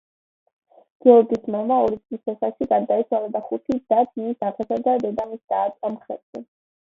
გიორგის 1.05 1.43
მამა 1.55 1.75
ორი 1.89 1.99
წლის 1.99 2.31
ასაკში 2.33 2.67
გარდაეცვალა 2.71 3.29
და 3.35 3.43
ხუთი 3.49 3.77
და-ძმის 3.95 4.41
აღზრდა 4.49 4.95
დედამისს 5.05 5.53
დააწვა 5.55 5.93
მხრებზე. 5.99 6.43